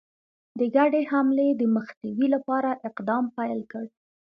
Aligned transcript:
د 0.59 0.61
ګډي 0.75 1.01
حملې 1.11 1.47
د 1.55 1.61
مخنیوي 1.75 2.27
لپاره 2.35 2.69
اقدام 2.89 3.23
پیل 3.37 3.59
کړ. 3.71 3.85